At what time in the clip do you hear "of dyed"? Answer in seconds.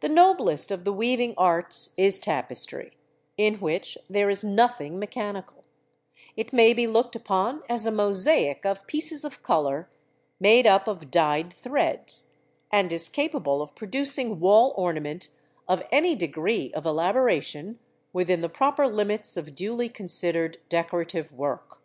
10.86-11.50